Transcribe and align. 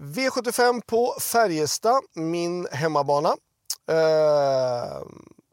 V75 0.00 0.82
på 0.86 1.14
Färjestad, 1.20 2.02
min 2.14 2.66
hemmabana. 2.72 3.28
Eh, 3.90 5.02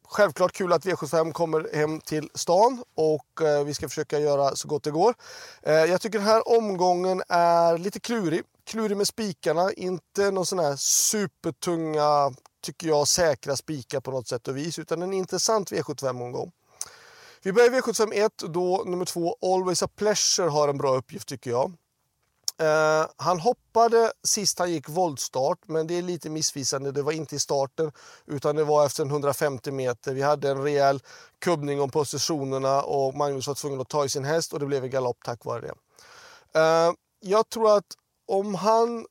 självklart 0.08 0.52
kul 0.52 0.74
att 0.74 0.86
V75 0.86 1.32
kommer 1.32 1.76
hem 1.76 2.00
till 2.00 2.30
stan 2.34 2.84
och 2.96 3.42
eh, 3.42 3.64
vi 3.64 3.74
ska 3.74 3.90
försöka 3.90 4.20
göra 4.20 4.56
så 4.56 4.68
gott 4.68 4.84
det 4.84 4.92
går. 4.92 5.16
Eh, 5.64 5.74
jag 5.74 6.02
tycker 6.02 6.20
den 6.20 6.28
här 6.28 6.58
omgången 6.58 7.24
är 7.30 7.78
lite 7.78 8.00
klurig. 8.00 8.42
Klurig 8.66 8.98
med 8.98 9.08
spikarna, 9.08 9.72
inte 9.74 10.32
någon 10.32 10.46
sån 10.46 10.60
här 10.60 10.76
supertunga, 10.76 12.32
tycker 12.64 12.88
jag, 12.88 13.08
säkra 13.08 13.56
spikar 13.56 14.00
på 14.00 14.12
något 14.12 14.28
sätt 14.28 14.48
och 14.48 14.58
vis, 14.58 14.80
utan 14.80 15.02
en 15.02 15.14
intressant 15.14 15.72
V75-omgång. 15.72 16.52
Vi 17.44 17.54
börjar 17.54 17.70
V75 17.70 18.14
1 18.14 18.32
då 18.38 18.84
nummer 18.86 19.06
2 19.06 19.36
Always 19.42 19.84
a 19.84 19.88
Pleasure 19.96 20.50
har 20.50 20.68
en 20.68 20.78
bra 20.78 20.96
uppgift 20.96 21.28
tycker 21.28 21.50
jag. 21.52 21.74
Uh, 22.62 23.08
han 23.18 23.40
hoppade 23.40 24.12
sist 24.24 24.60
han 24.60 24.72
gick 24.72 24.90
voltstart, 24.90 25.60
men 25.68 25.88
det 25.88 25.98
är 25.98 26.02
lite 26.02 26.30
missvisande. 26.30 26.92
Det 26.92 27.02
var 27.02 27.12
inte 27.12 27.36
i 27.36 27.40
starten, 27.40 27.92
utan 28.26 28.56
det 28.56 28.64
var 28.64 28.86
efter 28.86 29.06
150 29.06 29.72
meter. 29.72 30.14
Vi 30.14 30.22
hade 30.22 30.50
en 30.50 30.64
rejäl 30.64 31.00
kubbning 31.40 31.82
om 31.82 31.90
positionerna 31.90 32.82
och 32.82 33.16
Magnus 33.16 33.48
var 33.48 33.54
tvungen 33.54 33.82
att 33.82 33.90
ta 33.90 34.06
i 34.06 34.10
sin 34.10 34.26
häst 34.26 34.54
och 34.54 34.60
det 34.60 34.66
blev 34.66 34.84
en 34.84 34.90
galopp 34.90 35.18
tack 35.24 35.46
vare 35.46 35.62
det. 35.62 35.74
Uh, 36.60 36.94
jag 37.20 37.50
tror 37.50 37.78
att 37.78 37.86
om 38.28 38.56
han 38.56 39.06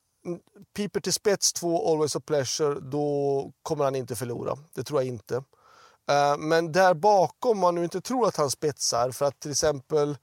piper 0.77 1.01
till 1.01 1.13
spets 1.13 1.53
två 1.53 1.93
Always 1.93 2.17
a 2.17 2.21
Pleasure, 2.27 2.81
då 2.81 3.51
kommer 3.63 3.85
han 3.85 3.95
inte 3.95 4.17
förlora. 4.17 4.59
Det 4.75 4.85
tror 4.85 5.01
jag 5.01 5.09
inte. 5.09 5.35
Uh, 5.37 6.37
men 6.39 6.73
där 6.73 6.95
bakom, 6.95 7.51
om 7.51 7.59
man 7.59 7.75
nu 7.75 7.85
inte 7.85 8.01
tror 8.01 8.29
att 8.29 8.37
han 8.37 8.51
spetsar, 8.51 9.11
för 9.11 9.25
att 9.25 9.41
till 9.41 9.51
exempel 9.51 10.17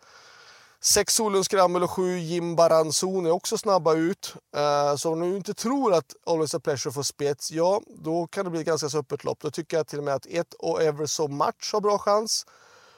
Sex 0.84 1.16
Solund 1.16 1.45
Skrammel 1.45 1.84
och 1.84 1.91
sju 1.91 2.17
Jim 2.17 2.55
Baranzon 2.55 3.26
är 3.26 3.31
också 3.31 3.58
snabba 3.58 3.94
ut. 3.94 4.34
Eh, 4.55 4.95
så 4.95 5.13
om 5.13 5.20
du 5.20 5.38
inte 5.38 5.54
tror 5.54 5.93
att 5.93 6.15
Always 6.26 6.55
a 6.55 6.60
Pleasure 6.60 6.93
får 6.93 7.04
spets, 7.04 7.51
ja, 7.51 7.82
då 7.87 8.27
kan 8.27 8.46
det 8.46 8.51
bli 8.51 8.60
ett 8.60 8.65
ganska 8.65 8.90
så 8.90 8.99
öppet 8.99 9.24
lopp. 9.24 9.40
Då 9.41 9.52
tycker 9.52 9.77
jag 9.77 9.87
till 9.87 9.98
och 9.98 10.04
med 10.04 10.13
att 10.13 10.26
ett 10.26 10.54
och 10.54 10.82
Ever 10.82 11.05
So 11.05 11.27
Much 11.27 11.74
har 11.74 11.82
bra 11.82 11.98
chans. 11.98 12.46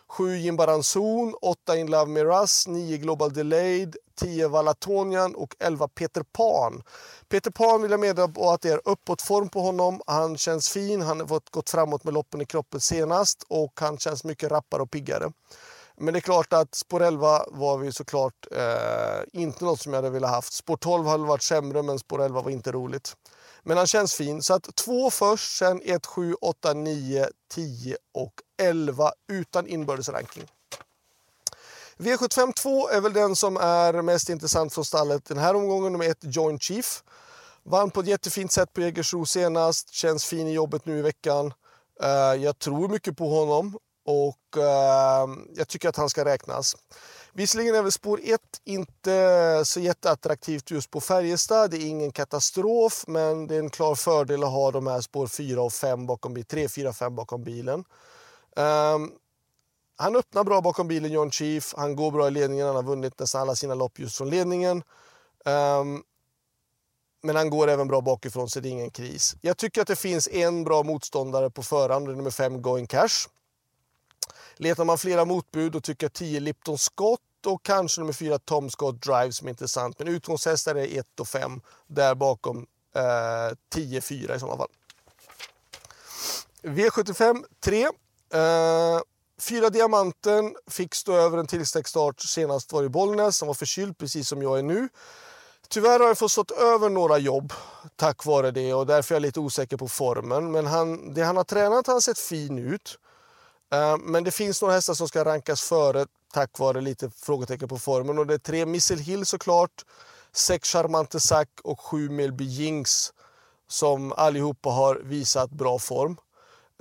7 0.07 0.37
Jim 0.37 0.55
Baranzon, 0.55 1.35
8 1.41 1.77
In 1.77 1.87
Love 1.87 2.11
Me 2.11 2.23
Russ, 2.23 2.67
9 2.67 2.97
Global 2.97 3.33
Delayed, 3.33 3.95
10 4.15 4.47
Valatonian 4.47 5.35
och 5.35 5.55
11 5.59 5.87
Peter 5.87 6.23
Pan. 6.23 6.83
Peter 7.29 7.51
Pan 7.51 7.81
vill 7.81 7.91
jag 7.91 7.99
meddela 7.99 8.27
på 8.27 8.49
att 8.49 8.61
det 8.61 8.69
är 8.69 8.81
uppåtform 8.85 9.49
på 9.49 9.61
honom. 9.61 10.01
Han 10.07 10.37
känns 10.37 10.69
fin, 10.69 11.01
han 11.01 11.19
har 11.19 11.27
fått 11.27 11.49
gått 11.49 11.69
framåt 11.69 12.03
med 12.03 12.13
loppen 12.13 12.41
i 12.41 12.45
kroppen 12.45 12.81
senast 12.81 13.43
och 13.47 13.79
han 13.79 13.97
känns 13.97 14.23
mycket 14.23 14.51
rappare 14.51 14.81
och 14.81 14.91
piggare. 14.91 15.31
Men 15.97 16.13
det 16.13 16.19
är 16.19 16.21
klart 16.21 16.53
att 16.53 16.75
spår 16.75 17.03
11 17.03 17.45
var 17.47 17.77
vi 17.77 17.91
såklart 17.91 18.47
eh, 18.51 19.41
inte 19.41 19.65
något 19.65 19.81
som 19.81 19.93
jag 19.93 19.97
hade 19.97 20.09
velat 20.09 20.29
haft. 20.29 20.53
Spår 20.53 20.77
12 20.77 21.07
hade 21.07 21.23
varit 21.23 21.43
sämre, 21.43 21.83
men 21.83 21.99
spår 21.99 22.21
11 22.21 22.41
var 22.41 22.51
inte 22.51 22.71
roligt. 22.71 23.15
Men 23.63 23.77
han 23.77 23.87
känns 23.87 24.13
fin. 24.13 24.41
Så 24.41 24.53
att 24.53 24.75
två 24.75 25.09
först, 25.09 25.57
sen 25.57 25.81
1, 25.83 26.05
7, 26.05 26.33
8, 26.41 26.73
9, 26.73 27.27
10 27.53 27.97
och 28.13 28.33
11 28.61 29.11
utan 29.31 29.67
inbördes 29.67 30.09
ranking. 30.09 30.43
V75 31.97 32.53
2 32.53 32.89
är 32.89 33.01
väl 33.01 33.13
den 33.13 33.35
som 33.35 33.57
är 33.57 34.01
mest 34.01 34.29
intressant 34.29 34.73
från 34.73 34.85
stallet 34.85 35.25
den 35.25 35.37
här 35.37 35.55
omgången. 35.55 35.91
Nummer 35.91 36.09
1, 36.09 36.17
Joint 36.21 36.61
Chief. 36.61 37.03
Vann 37.63 37.91
på 37.91 37.99
ett 37.99 38.07
jättefint 38.07 38.51
sätt 38.51 38.73
på 38.73 38.81
Jägersro 38.81 39.25
senast. 39.25 39.93
Känns 39.93 40.25
fin 40.25 40.47
i 40.47 40.53
jobbet 40.53 40.85
nu 40.85 40.99
i 40.99 41.01
veckan. 41.01 41.53
Uh, 42.03 42.43
jag 42.43 42.59
tror 42.59 42.87
mycket 42.87 43.17
på 43.17 43.29
honom 43.29 43.77
och 44.05 44.57
eh, 44.57 45.27
jag 45.55 45.67
tycker 45.67 45.89
att 45.89 45.97
han 45.97 46.09
ska 46.09 46.25
räknas. 46.25 46.75
Visserligen 47.33 47.75
är 47.75 47.81
väl 47.81 47.91
spår 47.91 48.19
1 48.23 48.41
inte 48.63 49.61
så 49.65 49.79
jätteattraktivt 49.79 50.71
just 50.71 50.91
på 50.91 51.01
Färjestad. 51.01 51.71
Det 51.71 51.77
är 51.77 51.87
ingen 51.87 52.11
katastrof, 52.11 53.03
men 53.07 53.47
det 53.47 53.55
är 53.55 53.59
en 53.59 53.69
klar 53.69 53.95
fördel 53.95 54.43
att 54.43 54.51
ha 54.51 54.71
de 54.71 54.87
här 54.87 55.01
spår 55.01 55.27
4 55.27 55.61
och 55.61 55.73
5 55.73 56.05
bakom 56.05 56.33
bilen, 56.33 56.47
3, 56.47 56.69
4, 56.69 56.93
5 56.93 57.15
bakom 57.15 57.43
bilen. 57.43 57.85
Um, 58.55 59.11
han 59.95 60.15
öppnar 60.15 60.43
bra 60.43 60.61
bakom 60.61 60.87
bilen, 60.87 61.11
John 61.11 61.31
Chief. 61.31 61.73
Han 61.77 61.95
går 61.95 62.11
bra 62.11 62.27
i 62.27 62.31
ledningen. 62.31 62.67
Han 62.67 62.75
har 62.75 62.83
vunnit 62.83 63.19
nästan 63.19 63.41
alla 63.41 63.55
sina 63.55 63.75
lopp 63.75 63.99
just 63.99 64.17
från 64.17 64.29
ledningen. 64.29 64.83
Um, 65.45 66.03
men 67.23 67.35
han 67.35 67.49
går 67.49 67.67
även 67.67 67.87
bra 67.87 68.01
bakifrån, 68.01 68.49
så 68.49 68.59
det 68.59 68.69
är 68.69 68.71
ingen 68.71 68.91
kris. 68.91 69.35
Jag 69.41 69.57
tycker 69.57 69.81
att 69.81 69.87
det 69.87 69.95
finns 69.95 70.27
en 70.27 70.63
bra 70.63 70.83
motståndare 70.83 71.49
på 71.49 71.63
förhand, 71.63 72.07
nummer 72.07 72.31
5, 72.31 72.61
Going 72.61 72.87
Cash. 72.87 73.27
Letar 74.55 74.85
man 74.85 74.97
flera 74.97 75.25
motbud 75.25 75.71
då 75.71 75.81
tycker 75.81 76.05
jag 76.05 76.13
10 76.13 76.39
Lipton 76.39 76.77
Scott 76.77 77.19
och 77.45 77.63
kanske 77.63 78.01
nummer 78.01 78.13
4 78.13 78.39
Tom 78.39 78.69
Scott 78.69 79.01
Drive 79.01 79.31
som 79.31 79.47
är 79.47 79.49
intressant. 79.49 79.99
Men 79.99 80.07
utgångshästar 80.07 80.75
är 80.75 80.99
1 80.99 81.19
och 81.19 81.27
5. 81.27 81.61
Där 81.87 82.15
bakom 82.15 82.65
eh, 82.95 83.01
10-4 83.75 84.35
i 84.35 84.39
sådana 84.39 84.57
fall. 84.57 84.69
V75 86.61 87.43
3. 87.63 87.83
Eh, 87.83 89.01
fyra 89.39 89.69
Diamanten 89.69 90.55
fick 90.67 90.95
stå 90.95 91.13
över 91.13 91.37
en 91.37 91.47
tillstegsstart 91.47 92.21
senast 92.21 92.73
var 92.73 92.83
i 92.83 92.89
Bollnäs. 92.89 93.41
Han 93.41 93.47
var 93.47 93.53
förkyld 93.53 93.97
precis 93.97 94.27
som 94.27 94.41
jag 94.41 94.59
är 94.59 94.63
nu. 94.63 94.89
Tyvärr 95.69 95.99
har 95.99 96.07
jag 96.07 96.17
fått 96.17 96.31
stått 96.31 96.51
över 96.51 96.89
några 96.89 97.17
jobb 97.17 97.53
tack 97.95 98.25
vare 98.25 98.51
det 98.51 98.73
och 98.73 98.85
därför 98.85 99.13
är 99.13 99.15
jag 99.15 99.21
lite 99.21 99.39
osäker 99.39 99.77
på 99.77 99.87
formen. 99.87 100.51
Men 100.51 100.65
han, 100.65 101.13
det 101.13 101.23
han 101.23 101.37
har 101.37 101.43
tränat 101.43 101.87
har 101.87 101.99
sett 101.99 102.19
fin 102.19 102.59
ut. 102.59 102.99
Eh, 103.73 103.97
men 103.97 104.23
det 104.23 104.31
finns 104.31 104.61
några 104.61 104.73
hästar 104.73 104.93
som 104.93 105.07
ska 105.07 105.25
rankas 105.25 105.61
före 105.61 106.05
tack 106.33 106.59
vare 106.59 106.81
lite 106.81 107.09
frågetecken 107.09 107.67
på 107.67 107.79
formen. 107.79 108.19
Och 108.19 108.27
det 108.27 108.33
är 108.33 108.37
tre 108.37 108.65
Missile 108.65 109.01
Hill 109.01 109.25
såklart, 109.25 109.85
sex 110.31 110.69
Charmante 110.69 111.19
Sack 111.19 111.49
och 111.63 111.79
sju 111.79 112.09
Melby 112.09 112.43
Jinx 112.43 113.11
som 113.67 114.11
allihopa 114.11 114.69
har 114.69 114.95
visat 114.95 115.51
bra 115.51 115.79
form. 115.79 116.17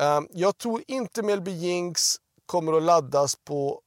Eh, 0.01 0.21
jag 0.31 0.59
tror 0.59 0.83
inte 0.87 1.23
Melby 1.23 1.51
Jinx 1.51 2.17
kommer 2.47 2.73
att 2.73 2.83
laddas 2.83 3.37
på 3.37 3.81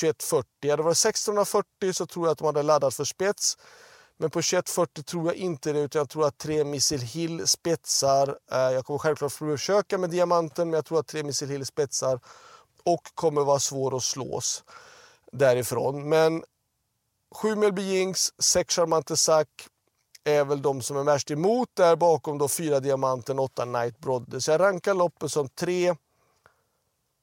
2140. 0.00 0.46
Hade 0.62 0.76
det 0.76 0.82
varit 0.82 0.96
1640 0.96 1.92
så 1.92 2.06
tror 2.06 2.26
jag 2.26 2.32
att 2.32 2.38
de 2.38 2.44
hade 2.44 2.62
laddat 2.62 2.94
för 2.94 3.04
spets. 3.04 3.56
Men 4.20 4.30
på 4.30 4.42
2140 4.42 5.02
tror 5.02 5.26
jag 5.26 5.34
inte 5.34 5.72
det, 5.72 5.80
utan 5.80 6.00
jag 6.00 6.08
tror 6.08 6.26
att 6.26 6.38
tre 6.38 6.64
Missile 6.64 7.04
Hill 7.04 7.46
spetsar. 7.48 8.38
Eh, 8.52 8.58
jag 8.58 8.84
kommer 8.84 8.98
självklart 8.98 9.32
försöka 9.32 9.98
med 9.98 10.10
diamanten, 10.10 10.70
men 10.70 10.78
jag 10.78 10.84
tror 10.84 11.00
att 11.00 11.06
tre 11.06 11.22
Missile 11.22 11.52
Hill 11.52 11.66
spetsar 11.66 12.20
och 12.84 13.02
kommer 13.14 13.44
vara 13.44 13.58
svår 13.58 13.96
att 13.96 14.02
slås 14.02 14.64
därifrån. 15.32 16.08
Men 16.08 16.44
7 17.34 17.56
Melby 17.56 17.82
Jinx, 17.82 18.32
6 18.38 18.74
Charmante 18.74 19.16
Sack 19.16 19.48
är 20.24 20.44
väl 20.44 20.62
de 20.62 20.82
som 20.82 20.96
är 20.96 21.04
värst 21.04 21.30
emot. 21.30 21.68
Där 21.74 21.96
bakom 21.96 22.38
då 22.38 22.48
4 22.48 22.80
Diamanten, 22.80 23.38
8 23.38 23.64
Night 23.64 23.98
Brodde. 23.98 24.40
Så 24.40 24.50
jag 24.50 24.60
rankar 24.60 24.94
loppet 24.94 25.32
som 25.32 25.48
3, 25.48 25.94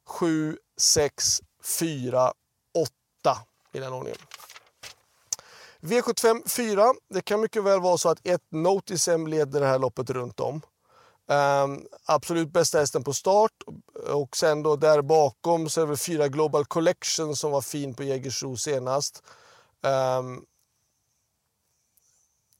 7, 0.08 0.58
6, 0.78 1.41
4, 1.79 2.34
8 2.74 3.38
i 3.74 3.79
den 3.79 3.94
ordningen. 3.94 4.19
V75 5.82 6.50
4. 6.50 6.94
Det 7.10 7.22
kan 7.22 7.42
mycket 7.42 7.64
väl 7.64 7.82
vara 7.82 7.98
så 7.98 8.10
att 8.10 8.28
ett 8.28 8.42
Notisem 8.52 9.28
leder 9.28 9.60
det 9.60 9.68
här 9.68 9.80
loppet 9.80 10.10
runt 10.10 10.40
om. 10.40 10.62
Um, 11.30 11.86
absolut 12.06 12.54
bästa 12.54 12.80
hästen 12.80 13.04
på 13.04 13.14
start 13.14 13.52
och 14.10 14.38
sen 14.38 14.64
då 14.64 14.76
där 14.76 15.02
bakom 15.02 15.70
så 15.70 15.82
är 15.82 15.86
det 15.86 15.88
väl 15.88 15.98
fyra 15.98 16.28
Global 16.28 16.66
Collection 16.66 17.36
som 17.36 17.52
var 17.52 17.62
fin 17.62 17.94
på 17.94 18.04
Jägersro 18.04 18.58
senast. 18.58 19.24
Um, 20.20 20.46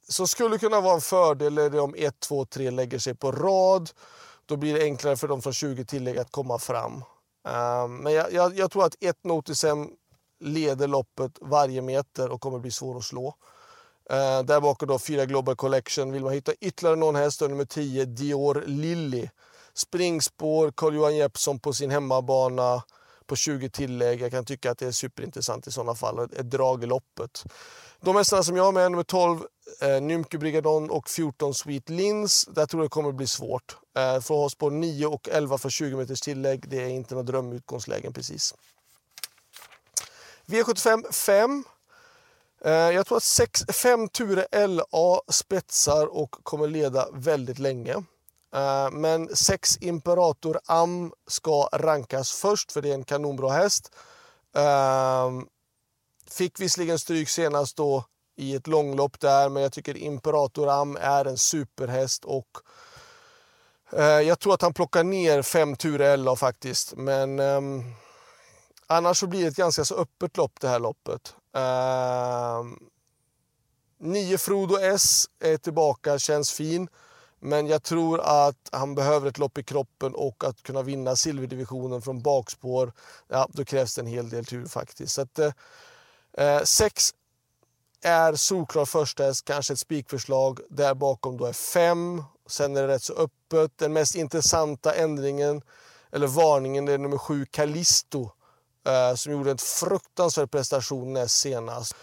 så 0.10 0.28
skulle 0.28 0.58
kunna 0.58 0.82
vara 0.82 0.96
en 0.96 1.02
fördel 1.02 1.58
är 1.58 1.70
det 1.70 1.80
om 1.80 1.96
1, 1.98 2.20
2, 2.20 2.46
3 2.46 2.72
lägger 2.72 3.00
sig 3.00 3.16
på 3.16 3.32
rad. 3.32 3.90
Då 4.46 4.56
blir 4.58 4.74
det 4.74 4.84
enklare 4.84 5.18
för 5.18 5.28
de 5.28 5.42
från 5.42 5.54
20 5.54 5.86
tillägg 5.86 6.18
att 6.18 6.32
komma 6.32 6.60
fram. 6.60 6.94
Um, 6.94 7.98
men 7.98 8.14
jag, 8.14 8.34
jag, 8.34 8.58
jag, 8.58 8.72
tror 8.72 8.86
att 8.86 8.96
ett 9.00 9.24
Notisem 9.24 9.90
leder 10.40 10.88
loppet 10.88 11.32
varje 11.42 11.82
meter 11.82 12.30
och 12.30 12.42
kommer 12.42 12.60
bli 12.60 12.72
svår 12.72 12.98
att 12.98 13.04
slå. 13.04 13.28
Eh, 14.10 14.44
där 14.44 14.62
bakom 14.62 14.88
då 14.88 15.00
fyra 15.00 15.26
Global 15.26 15.56
Collection. 15.56 16.12
Vill 16.12 16.24
man 16.24 16.34
hitta 16.34 16.54
ytterligare 16.54 16.96
någon 16.96 17.16
häst, 17.16 17.42
nummer 17.42 17.66
10 17.66 18.06
Dior 18.06 18.64
Lilly. 18.68 19.30
Springspår, 19.74 20.72
Carl-Johan 20.72 21.16
Jeppsson 21.16 21.60
på 21.60 21.74
sin 21.74 21.92
hemmabana 21.92 22.84
på 23.26 23.36
20 23.36 23.70
tillägg. 23.70 24.22
Jag 24.22 24.32
kan 24.32 24.46
tycka 24.46 24.72
att 24.72 24.78
det 24.78 24.88
är 24.88 24.92
superintressant 24.92 25.68
i 25.68 25.72
sådana 25.72 25.96
fall. 25.96 26.20
Ett 26.20 26.52
drag 26.52 26.84
i 26.84 26.86
loppet. 26.86 27.44
De 28.02 28.16
hästarna 28.16 28.44
som 28.44 28.58
jag 28.58 28.64
har 28.64 28.72
med, 28.72 28.92
nummer 28.92 29.04
12 29.04 29.40
eh, 29.82 30.02
Nymke 30.02 30.38
Brigadon 30.38 30.90
och 30.90 31.10
14 31.10 31.54
Sweet 31.54 31.90
Lins. 31.90 32.46
Där 32.46 32.66
tror 32.66 32.82
jag 32.82 32.86
det 32.86 32.94
kommer 32.94 33.12
bli 33.12 33.28
svårt. 33.28 33.78
Eh, 33.98 34.22
för 34.22 34.34
ha 34.36 34.50
spår 34.50 34.72
9 34.72 35.06
och 35.08 35.30
11 35.30 35.58
för 35.58 35.70
20 35.70 35.98
meters 35.98 36.22
tillägg, 36.22 36.70
det 36.70 36.84
är 36.84 36.88
inte 36.88 37.14
några 37.14 37.26
drömutgångslägen 37.26 38.14
precis. 38.14 38.54
V75 40.48 41.12
5. 41.12 41.64
Eh, 42.66 42.72
jag 42.72 43.08
tror 43.08 43.18
att 43.18 43.24
sex, 43.24 43.66
fem 43.70 44.10
Ture 44.10 44.68
LA 44.68 45.22
spetsar 45.28 46.08
och 46.08 46.32
kommer 46.44 46.68
leda 46.68 47.08
väldigt 47.14 47.60
länge. 47.60 47.94
Eh, 48.56 48.92
men 48.92 49.36
sex 49.36 49.78
Imperator 49.82 50.60
Am 50.66 51.14
ska 51.28 51.70
rankas 51.74 52.32
först 52.32 52.72
för 52.72 52.82
det 52.82 52.90
är 52.90 52.94
en 52.94 53.04
kanonbra 53.04 53.52
häst. 53.52 53.96
Eh, 54.56 55.32
fick 56.30 56.60
visserligen 56.60 57.00
stryk 57.00 57.30
senast 57.30 57.78
då 57.78 58.06
i 58.36 58.56
ett 58.56 58.68
långlopp 58.68 59.20
där. 59.20 59.50
Men 59.50 59.64
jag 59.64 59.72
tycker 59.72 59.98
Imperator 59.98 60.70
Am 60.70 60.98
är 61.02 61.26
en 61.26 61.38
superhäst 61.38 62.26
och 62.26 62.48
jag 64.26 64.40
tror 64.40 64.54
att 64.54 64.62
han 64.62 64.74
plockar 64.74 65.04
ner 65.04 65.42
fem 65.42 65.76
Ture 65.76 66.18
LA 66.18 66.36
faktiskt. 66.36 66.94
Men 66.96 67.40
ehm, 67.40 67.84
annars 68.88 69.18
så 69.18 69.28
blir 69.28 69.42
det 69.42 69.48
ett 69.48 69.56
ganska 69.56 69.86
så 69.86 69.96
öppet 69.96 70.38
lopp 70.38 70.60
det 70.62 70.68
här 70.68 70.80
loppet. 70.80 71.36
Eh, 71.56 72.64
nio 74.00 74.38
Frodo 74.38 74.78
S 74.78 75.26
är 75.40 75.58
tillbaka, 75.58 76.20
känns 76.20 76.52
fin. 76.52 76.90
Men 77.40 77.68
jag 77.68 77.84
tror 77.84 78.20
att 78.20 78.70
han 78.72 78.96
behöver 78.96 79.30
ett 79.30 79.38
lopp 79.38 79.58
i 79.58 79.64
kroppen 79.64 80.16
och 80.16 80.44
att 80.44 80.64
kunna 80.64 80.82
vinna 80.82 81.16
silverdivisionen 81.16 82.02
från 82.02 82.22
bakspår, 82.22 82.94
ja, 83.28 83.48
då 83.54 83.66
krävs 83.66 83.96
det 83.96 84.02
en 84.02 84.08
hel 84.08 84.30
del 84.30 84.46
tur 84.46 84.66
faktiskt. 84.66 85.14
Så 85.14 85.22
att, 85.22 85.40
eh, 86.38 86.62
sex 86.64 87.14
är 88.02 88.36
solklar 88.36 88.86
första 88.86 89.24
häst, 89.24 89.46
kanske 89.46 89.74
ett 89.74 89.80
spikförslag. 89.80 90.60
Där 90.70 90.94
bakom 90.94 91.38
då 91.38 91.46
är 91.46 91.54
fem. 91.54 92.24
Sen 92.48 92.78
är 92.78 92.82
det 92.82 92.88
rätt 92.88 93.04
så 93.04 93.14
öppet. 93.14 93.78
Den 93.78 93.94
mest 93.94 94.16
intressanta 94.16 94.94
ändringen, 94.94 95.62
eller 96.12 96.28
varningen, 96.28 96.88
är 96.88 96.98
nummer 96.98 97.18
sju, 97.18 97.46
Callisto. 97.46 98.32
Eh, 98.88 99.16
som 99.16 99.32
gjorde 99.32 99.52
en 99.52 99.58
fruktansvärd 99.58 100.52
prestation 100.52 101.14
näst 101.14 101.40
senast. 101.40 101.96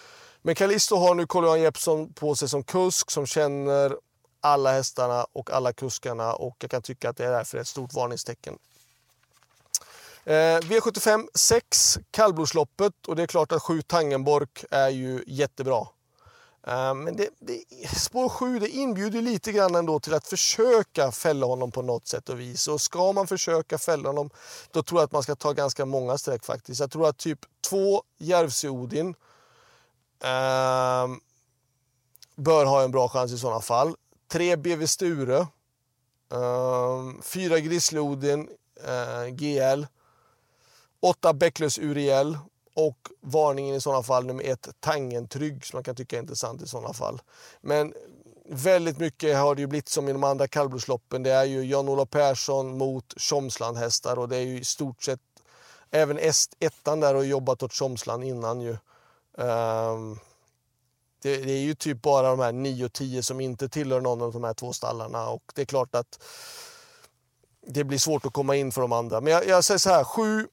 Men 0.42 0.54
Callisto 0.54 0.96
har 0.96 1.14
nu 1.14 1.26
Carl-Johan 1.26 1.60
Jeppsson 1.60 2.12
på 2.12 2.34
sig 2.34 2.48
som 2.48 2.64
kusk 2.64 3.10
som 3.10 3.26
känner 3.26 3.96
alla 4.40 4.72
hästarna 4.72 5.26
och 5.32 5.50
alla 5.50 5.72
kuskarna 5.72 6.34
och 6.34 6.56
jag 6.58 6.70
kan 6.70 6.82
tycka 6.82 7.10
att 7.10 7.16
det 7.16 7.24
är 7.24 7.30
därför 7.30 7.58
ett 7.58 7.68
stort 7.68 7.92
varningstecken. 7.92 8.58
Eh, 10.24 10.32
V75 10.60 11.26
6, 11.34 11.98
kallblodsloppet 12.10 13.06
och 13.06 13.16
det 13.16 13.22
är 13.22 13.26
klart 13.26 13.52
att 13.52 13.62
7 13.62 13.82
Tangenborg 13.82 14.48
är 14.70 14.88
ju 14.88 15.24
jättebra. 15.26 15.86
Eh, 16.66 16.94
men 16.94 17.16
det, 17.16 17.28
det, 17.38 17.62
spår 17.96 18.28
7 18.28 18.58
det 18.58 18.68
inbjuder 18.68 19.22
lite 19.22 19.52
grann 19.52 19.74
ändå 19.74 20.00
till 20.00 20.14
att 20.14 20.26
försöka 20.26 21.12
fälla 21.12 21.46
honom 21.46 21.70
på 21.70 21.82
något 21.82 22.06
sätt 22.06 22.28
och 22.28 22.40
vis. 22.40 22.68
Och 22.68 22.80
ska 22.80 23.12
man 23.12 23.26
försöka 23.26 23.78
fälla 23.78 24.08
honom 24.08 24.30
då 24.70 24.82
tror 24.82 25.00
jag 25.00 25.06
att 25.06 25.12
man 25.12 25.22
ska 25.22 25.34
ta 25.34 25.52
ganska 25.52 25.86
många 25.86 26.18
streck 26.18 26.44
faktiskt. 26.44 26.80
Jag 26.80 26.90
tror 26.90 27.08
att 27.08 27.18
typ 27.18 27.38
2 27.70 28.02
Järvsö-Odin 28.18 29.14
eh, 30.24 31.08
bör 32.36 32.64
ha 32.64 32.82
en 32.82 32.90
bra 32.90 33.08
chans 33.08 33.32
i 33.32 33.38
sådana 33.38 33.60
fall. 33.60 33.94
3 34.28 34.56
BV 34.56 34.86
Sture. 34.86 35.46
Ehm, 36.32 37.22
4 37.22 37.58
Grizzly-Odin 37.58 38.48
eh, 38.84 39.34
GL. 39.34 39.86
8 41.00 41.32
Bäcklös 41.32 41.78
Uriel 41.78 42.38
och 42.74 43.08
varningen 43.20 43.76
i 43.76 43.80
sådana 43.80 44.02
fall 44.02 44.26
nummer 44.26 44.44
ett 44.44 44.68
Tangentrygg 44.80 45.66
som 45.66 45.76
man 45.76 45.84
kan 45.84 45.94
tycka 45.94 46.16
är 46.16 46.20
intressant 46.20 46.62
i 46.62 46.66
sådana 46.66 46.92
fall. 46.92 47.22
Men 47.60 47.94
väldigt 48.48 48.98
mycket 48.98 49.36
har 49.36 49.54
det 49.54 49.60
ju 49.60 49.66
blivit 49.66 49.88
som 49.88 50.08
i 50.08 50.12
de 50.12 50.24
andra 50.24 50.48
kallblodsloppen. 50.48 51.22
Det 51.22 51.30
är 51.30 51.44
ju 51.44 51.64
Jan-Olof 51.64 52.10
Persson 52.10 52.78
mot 52.78 53.14
Tjomsland 53.16 53.76
hästar 53.76 54.18
och 54.18 54.28
det 54.28 54.36
är 54.36 54.42
ju 54.42 54.60
i 54.60 54.64
stort 54.64 55.02
sett 55.02 55.20
även 55.90 56.18
ettan 56.60 57.00
där 57.00 57.14
har 57.14 57.22
jobbat 57.22 57.62
åt 57.62 57.72
Tjomsland 57.72 58.24
innan 58.24 58.60
ju. 58.60 58.76
Um, 59.36 60.18
det, 61.22 61.36
det, 61.36 61.52
är 61.52 61.60
ju 61.60 61.74
typ 61.74 62.02
bara 62.02 62.30
de 62.30 62.38
här 62.38 62.52
9 62.52 62.84
och 62.84 62.92
10 62.92 63.22
som 63.22 63.40
inte 63.40 63.68
tillhör 63.68 64.00
någon 64.00 64.22
av 64.22 64.32
de 64.32 64.44
här 64.44 64.54
två 64.54 64.72
stallarna 64.72 65.28
och 65.28 65.52
det 65.54 65.62
är 65.62 65.66
klart 65.66 65.94
att 65.94 66.22
det 67.66 67.84
blir 67.84 67.98
svårt 67.98 68.26
att 68.26 68.32
komma 68.32 68.56
in 68.56 68.72
för 68.72 68.80
de 68.80 68.92
andra. 68.92 69.20
Men 69.20 69.32
jag, 69.32 69.46
jag 69.46 69.64
säger 69.64 69.78
så 69.78 69.90
här, 69.90 70.04
7 70.04 70.48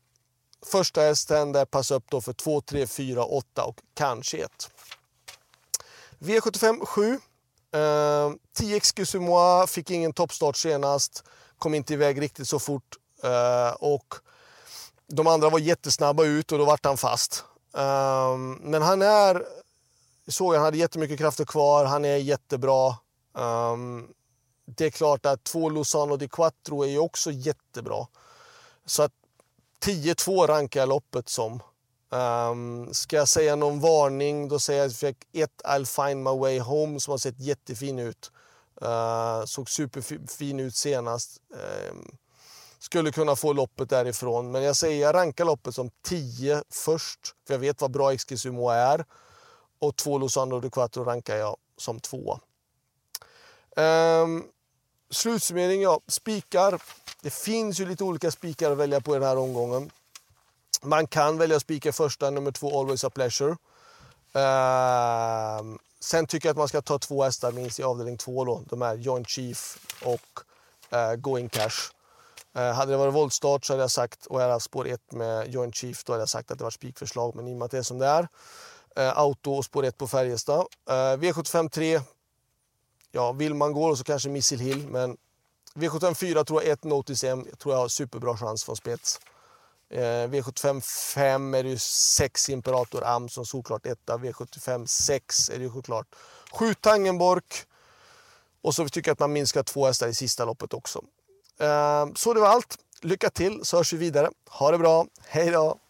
första 0.65 1.01
hästen 1.01 1.51
där 1.51 1.65
passar 1.65 1.95
upp 1.95 2.05
då 2.09 2.21
för 2.21 2.33
2, 2.33 2.61
3, 2.61 2.87
4, 2.87 3.23
8 3.23 3.63
och 3.63 3.75
kanske 3.93 4.37
1. 4.37 4.51
V75 6.19 6.85
7. 6.85 7.19
Eh, 7.73 8.31
10 8.53 8.75
Excuse 8.75 9.19
moi 9.19 9.67
fick 9.67 9.91
ingen 9.91 10.13
toppstart 10.13 10.57
senast. 10.57 11.23
Kom 11.57 11.73
inte 11.73 11.93
iväg 11.93 12.21
riktigt 12.21 12.47
så 12.47 12.59
fort. 12.59 12.97
Eh, 13.23 13.73
och 13.79 14.15
de 15.07 15.27
andra 15.27 15.49
var 15.49 15.59
jättesnabba 15.59 16.23
ut 16.23 16.51
och 16.51 16.57
då 16.57 16.65
vart 16.65 16.85
han 16.85 16.97
fast. 16.97 17.43
Eh, 17.77 18.37
men 18.59 18.81
han 18.81 19.01
är... 19.01 19.45
Såg 20.27 20.53
han 20.53 20.63
hade 20.63 20.77
jättemycket 20.77 21.17
krafter 21.17 21.45
kvar. 21.45 21.85
Han 21.85 22.05
är 22.05 22.17
jättebra. 22.17 22.95
Um, 23.33 24.07
det 24.65 24.85
är 24.85 24.89
klart 24.89 25.25
att 25.25 25.43
två 25.43 25.69
Lozano 25.69 26.17
di 26.17 26.27
Quattro 26.27 26.83
är 26.83 26.87
ju 26.87 26.99
också 26.99 27.31
jättebra. 27.31 28.07
Så 28.85 29.03
att 29.03 29.11
10-2 29.85 30.47
rankar 30.47 30.79
jag 30.79 30.89
loppet 30.89 31.29
som. 31.29 31.61
Um, 32.09 32.93
ska 32.93 33.15
jag 33.15 33.27
säga 33.27 33.55
någon 33.55 33.79
varning, 33.79 34.47
då 34.47 34.59
säger 34.59 34.79
jag 34.79 34.87
att 34.87 35.01
jag 35.01 35.15
fick 35.15 35.35
ett 35.35 35.61
I'll 35.63 36.07
find 36.07 36.23
my 36.23 36.37
way 36.39 36.59
home 36.59 36.99
som 36.99 37.11
har 37.11 37.17
sett 37.17 37.39
jättefin 37.39 37.99
ut. 37.99 38.31
Uh, 38.81 39.45
såg 39.45 39.69
superfin 39.69 40.59
ut 40.59 40.75
senast. 40.75 41.37
Um, 41.91 42.17
skulle 42.79 43.11
kunna 43.11 43.35
få 43.35 43.53
loppet 43.53 43.89
därifrån. 43.89 44.51
Men 44.51 44.63
jag 44.63 44.75
säger 44.75 45.01
jag 45.01 45.15
rankar 45.15 45.45
loppet 45.45 45.75
som 45.75 45.89
10 46.03 46.63
först, 46.69 47.19
för 47.47 47.53
jag 47.53 47.59
vet 47.59 47.81
vad 47.81 47.91
bra 47.91 48.13
Exkisumo 48.13 48.69
är. 48.69 49.05
Och 49.79 49.95
två 49.95 50.17
Losando 50.17 50.59
de 50.59 50.71
Quattro 50.71 51.03
rankar 51.03 51.35
jag 51.35 51.57
som 51.77 51.99
två. 51.99 52.39
Um, 53.75 54.43
Slutsummering, 55.11 55.81
ja. 55.81 55.99
Spikar. 56.07 56.81
Det 57.21 57.29
finns 57.29 57.79
ju 57.79 57.85
lite 57.85 58.03
olika 58.03 58.31
spikar 58.31 58.71
att 58.71 58.77
välja 58.77 59.01
på 59.01 59.11
i 59.15 59.19
den 59.19 59.27
här 59.27 59.37
omgången. 59.37 59.91
Man 60.81 61.07
kan 61.07 61.37
välja 61.37 61.55
att 61.55 61.61
spika 61.61 61.93
första, 61.93 62.29
nummer 62.29 62.51
två 62.51 62.79
Always 62.79 63.03
a 63.03 63.09
Pleasure. 63.09 63.51
Uh, 64.35 65.77
sen 65.99 66.27
tycker 66.27 66.47
jag 66.47 66.53
att 66.53 66.57
man 66.57 66.67
ska 66.67 66.81
ta 66.81 66.99
två 66.99 67.23
hästar 67.23 67.51
minst 67.51 67.79
i 67.79 67.83
avdelning 67.83 68.17
två 68.17 68.45
då. 68.45 68.63
De 68.69 68.81
är 68.81 68.95
Joint 68.95 69.29
Chief 69.29 69.77
och 70.05 70.39
uh, 70.93 71.15
Going 71.15 71.49
Cash. 71.49 71.91
Uh, 72.57 72.71
hade 72.71 72.91
det 72.91 72.97
varit 72.97 73.13
voltstart 73.13 73.65
så 73.65 73.73
hade 73.73 73.83
jag 73.83 73.91
sagt, 73.91 74.25
och 74.25 74.41
jag 74.41 74.47
hade 74.47 74.59
spår 74.59 74.87
1 74.87 75.11
med 75.11 75.53
Joint 75.53 75.75
Chief, 75.75 76.03
då 76.03 76.13
hade 76.13 76.21
jag 76.21 76.29
sagt 76.29 76.51
att 76.51 76.57
det 76.57 76.63
var 76.63 76.71
spikförslag. 76.71 77.35
Men 77.35 77.47
i 77.47 77.53
och 77.53 77.57
med 77.57 77.65
att 77.65 77.71
det 77.71 77.77
är 77.77 77.83
som 77.83 77.99
det 77.99 78.07
är. 78.07 78.27
Uh, 78.99 79.17
auto 79.17 79.53
och 79.53 79.65
spår 79.65 79.85
1 79.85 79.97
på 79.97 80.07
Färjestad. 80.07 80.65
V75 80.89 81.69
3 81.69 82.01
ja, 83.11 83.31
vill 83.31 83.53
man 83.53 83.73
gå 83.73 83.95
så 83.95 84.03
kanske 84.03 84.29
Missil 84.29 84.59
Hill, 84.59 84.87
men 84.87 85.17
V754 85.75 86.43
tror 86.43 86.63
jag 86.63 86.71
1 86.71 86.83
Notice 86.83 87.23
M 87.23 87.45
tror 87.59 87.75
jag 87.75 87.81
har 87.81 87.87
superbra 87.87 88.37
chans 88.37 88.63
från 88.63 88.75
spets. 88.75 89.19
Eh, 89.89 90.27
V75 90.27 90.81
5 91.13 91.53
är 91.53 91.63
det 91.63 91.69
ju 91.69 91.77
6 91.77 92.49
Imperator 92.49 93.03
Am 93.03 93.29
som 93.29 93.45
såklart 93.45 93.85
etta. 93.85 94.17
V75 94.17 94.85
6 94.85 95.49
är 95.49 95.57
det 95.57 95.63
ju 95.63 95.71
såklart 95.71 96.07
7 96.51 96.73
Tangenborg. 96.73 97.43
Och 98.61 98.75
så 98.75 98.89
tycker 98.89 99.09
jag 99.09 99.13
att 99.13 99.19
man 99.19 99.33
minskar 99.33 99.63
två 99.63 99.85
hästar 99.85 100.07
i 100.07 100.13
sista 100.13 100.45
loppet 100.45 100.73
också. 100.73 101.01
Eh, 101.59 102.05
så 102.15 102.33
det 102.33 102.39
var 102.39 102.47
allt. 102.47 102.77
Lycka 103.01 103.29
till 103.29 103.65
så 103.65 103.77
hörs 103.77 103.93
vi 103.93 103.97
vidare. 103.97 104.29
Ha 104.49 104.71
det 104.71 104.77
bra. 104.77 105.05
Hej 105.27 105.51
då! 105.51 105.80